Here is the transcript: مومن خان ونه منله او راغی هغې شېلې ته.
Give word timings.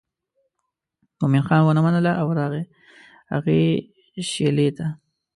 مومن 1.19 1.41
خان 1.47 1.61
ونه 1.63 1.81
منله 1.85 2.11
او 2.21 2.27
راغی 2.39 2.63
هغې 3.31 3.59
شېلې 4.29 4.69
ته. 4.77 4.87